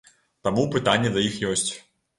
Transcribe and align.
Таму 0.47 0.63
пытанні 0.77 1.15
да 1.19 1.27
іх 1.29 1.41
ёсць. 1.55 1.69